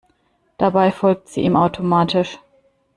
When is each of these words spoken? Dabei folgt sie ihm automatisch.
Dabei 0.57 0.91
folgt 0.91 1.27
sie 1.29 1.41
ihm 1.41 1.55
automatisch. 1.55 2.39